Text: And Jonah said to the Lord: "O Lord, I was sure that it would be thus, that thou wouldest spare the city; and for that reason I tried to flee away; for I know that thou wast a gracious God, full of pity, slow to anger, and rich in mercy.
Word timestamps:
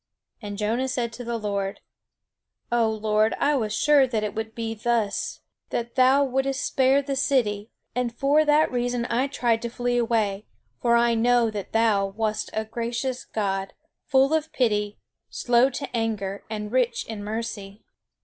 And 0.41 0.57
Jonah 0.57 0.87
said 0.87 1.13
to 1.13 1.23
the 1.23 1.37
Lord: 1.37 1.79
"O 2.71 2.89
Lord, 2.89 3.35
I 3.37 3.55
was 3.55 3.71
sure 3.71 4.07
that 4.07 4.23
it 4.23 4.33
would 4.33 4.55
be 4.55 4.73
thus, 4.73 5.41
that 5.69 5.93
thou 5.93 6.23
wouldest 6.23 6.65
spare 6.65 7.03
the 7.03 7.15
city; 7.15 7.69
and 7.93 8.11
for 8.11 8.43
that 8.43 8.71
reason 8.71 9.05
I 9.11 9.27
tried 9.27 9.61
to 9.61 9.69
flee 9.69 9.99
away; 9.99 10.47
for 10.81 10.95
I 10.95 11.13
know 11.13 11.51
that 11.51 11.71
thou 11.71 12.07
wast 12.07 12.49
a 12.53 12.65
gracious 12.65 13.25
God, 13.25 13.73
full 14.07 14.33
of 14.33 14.51
pity, 14.51 14.97
slow 15.29 15.69
to 15.69 15.87
anger, 15.95 16.45
and 16.49 16.71
rich 16.71 17.05
in 17.05 17.23
mercy. 17.23 17.83